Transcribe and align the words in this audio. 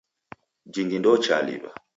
Jingi 0.73 0.97
ndouchaliw'a. 0.99 1.71